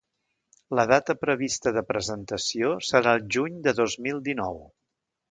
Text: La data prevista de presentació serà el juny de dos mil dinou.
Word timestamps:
La 0.77 0.83
data 0.91 1.15
prevista 1.25 1.73
de 1.75 1.83
presentació 1.91 2.71
serà 2.87 3.13
el 3.17 3.27
juny 3.35 3.59
de 3.67 3.75
dos 3.81 3.97
mil 4.07 4.23
dinou. 4.31 4.57